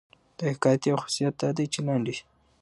د 0.37 0.39
حکایت 0.51 0.81
یو 0.89 0.97
خصوصیت 1.01 1.33
دا 1.41 1.49
دئ، 1.57 1.65
چي 1.73 1.79
لنډ 1.87 2.05
يي. 2.11 2.17